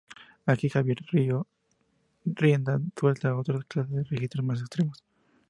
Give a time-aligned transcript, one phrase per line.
[0.51, 1.45] Aquí Javier dio
[2.25, 5.03] rienda suelta a otra clase de registros más extremos.